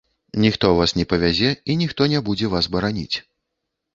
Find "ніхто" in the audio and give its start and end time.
0.43-0.69, 1.83-2.09